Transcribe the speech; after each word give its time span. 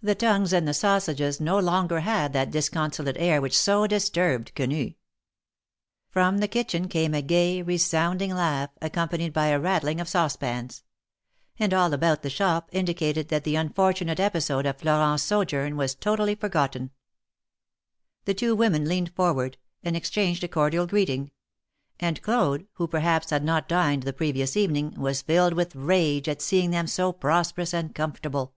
The 0.00 0.14
tongues 0.14 0.54
and 0.54 0.66
the 0.66 0.72
sausages 0.72 1.38
no 1.38 1.58
longer 1.58 2.00
had 2.00 2.32
that 2.32 2.50
discon 2.50 2.88
solate 2.94 3.16
air 3.18 3.42
which 3.42 3.58
so 3.58 3.86
disturbed 3.86 4.52
Quenu. 4.56 4.94
312 6.14 6.14
THE 6.14 6.14
MARKETS 6.14 6.14
OP 6.14 6.14
PARIS. 6.14 6.14
From 6.14 6.38
the 6.38 6.48
kitchen 6.48 6.88
came 6.88 7.12
a 7.12 7.20
gay, 7.20 7.60
resounding 7.60 8.34
laugh, 8.34 8.70
accom 8.80 9.10
panied 9.10 9.34
by 9.34 9.48
a 9.48 9.60
rattling 9.60 10.00
of 10.00 10.08
saucepans; 10.08 10.82
and 11.58 11.74
all 11.74 11.92
about 11.92 12.22
the 12.22 12.30
shop 12.30 12.70
indicated 12.72 13.28
that 13.28 13.44
the 13.44 13.56
unfortunate 13.56 14.18
episode 14.18 14.64
of 14.64 14.78
Florent's 14.78 15.24
sojourn 15.24 15.76
was 15.76 15.94
totally 15.94 16.34
forgotten. 16.34 16.90
The 18.24 18.32
two 18.32 18.56
women 18.56 18.88
leaned 18.88 19.14
forward, 19.14 19.58
and 19.82 19.94
exchanged 19.94 20.42
a 20.42 20.48
cordial 20.48 20.86
greeting; 20.86 21.32
and 22.00 22.22
Claude, 22.22 22.66
who 22.76 22.88
perhaps 22.88 23.28
had 23.28 23.44
not 23.44 23.68
dined 23.68 24.04
the 24.04 24.14
previous 24.14 24.56
evening, 24.56 24.94
was 24.98 25.20
filled 25.20 25.52
with 25.52 25.76
rage 25.76 26.30
at 26.30 26.40
seeing 26.40 26.70
them 26.70 26.86
so 26.86 27.12
prosperous 27.12 27.74
and 27.74 27.94
comfortable. 27.94 28.54